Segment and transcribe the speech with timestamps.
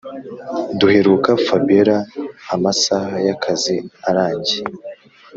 [0.79, 1.97] duheruka fabiora
[2.55, 3.75] amasaha yakazi
[4.09, 4.65] arangiye